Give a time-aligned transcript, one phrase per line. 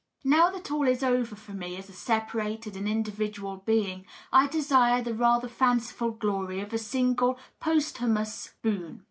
[0.23, 4.47] Now that all is over for me as a sep arated and individual being, I
[4.47, 8.99] desire the rather fanciful glory of a single posthumous boon.